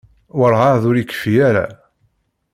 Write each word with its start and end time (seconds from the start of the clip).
Werɛad 0.37 0.83
ur 0.89 0.95
yekfi 0.97 1.33
ara. 1.47 1.65